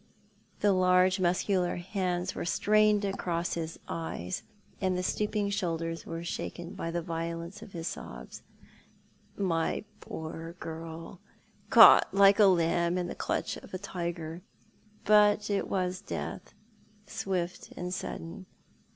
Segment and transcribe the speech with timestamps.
[0.61, 4.41] The large, muscular hands were strained across his cyos,
[4.81, 8.41] and the stooping shoulders were shaken by the violence of liis sobs."
[9.37, 11.19] My poor girl;
[11.69, 14.41] caught like a lamb in tlie clutch of a tiger
[15.05, 16.55] but it was death,
[17.05, 18.47] swift and sudden.